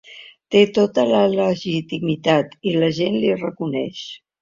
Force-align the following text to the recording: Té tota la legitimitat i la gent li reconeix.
Té 0.55 0.63
tota 0.77 1.03
la 1.09 1.19
legitimitat 1.35 2.59
i 2.73 2.77
la 2.81 2.93
gent 3.03 3.23
li 3.23 3.39
reconeix. 3.47 4.05